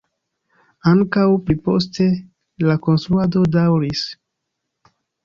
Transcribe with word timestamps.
Ankaŭ 0.91 1.25
pli 1.49 1.55
poste 1.67 2.07
la 2.71 2.79
konstruado 2.87 3.45
daŭris. 3.57 4.03